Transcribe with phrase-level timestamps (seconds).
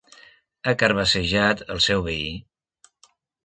[0.65, 2.27] Ha carbassejat el seu veí.